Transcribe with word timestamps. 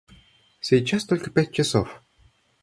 Сейчас 0.61 1.05
только 1.05 1.29
пять 1.29 1.51
часов. 1.51 2.01